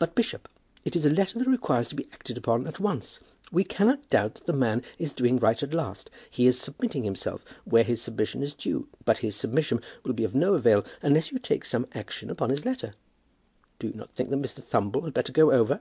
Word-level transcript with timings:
"But, 0.00 0.16
bishop, 0.16 0.48
it 0.84 0.96
is 0.96 1.06
a 1.06 1.10
letter 1.10 1.38
that 1.38 1.46
requires 1.46 1.86
to 1.90 1.94
be 1.94 2.08
acted 2.12 2.36
upon 2.36 2.66
at 2.66 2.80
once. 2.80 3.20
We 3.52 3.62
cannot 3.62 4.10
doubt 4.10 4.34
that 4.34 4.46
the 4.46 4.52
man 4.52 4.82
is 4.98 5.12
doing 5.12 5.38
right 5.38 5.62
at 5.62 5.72
last. 5.72 6.10
He 6.28 6.48
is 6.48 6.58
submitting 6.60 7.04
himself 7.04 7.44
where 7.64 7.84
his 7.84 8.02
submission 8.02 8.42
is 8.42 8.52
due; 8.52 8.88
but 9.04 9.18
his 9.18 9.36
submission 9.36 9.80
will 10.02 10.14
be 10.14 10.24
of 10.24 10.34
no 10.34 10.54
avail 10.54 10.84
unless 11.02 11.30
you 11.30 11.38
take 11.38 11.64
some 11.64 11.86
action 11.94 12.30
upon 12.30 12.50
his 12.50 12.64
letter. 12.64 12.94
Do 13.78 13.86
you 13.86 13.94
not 13.94 14.10
think 14.10 14.30
that 14.30 14.42
Mr. 14.42 14.60
Thumble 14.60 15.02
had 15.04 15.14
better 15.14 15.30
go 15.32 15.52
over?" 15.52 15.78